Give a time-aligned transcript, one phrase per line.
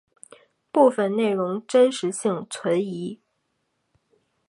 [0.71, 3.19] 部分内容真实性存疑。